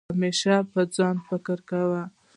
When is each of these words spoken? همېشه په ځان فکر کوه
همېشه 0.11 0.55
په 0.71 0.81
ځان 0.95 1.15
فکر 1.27 1.57
کوه 1.69 2.03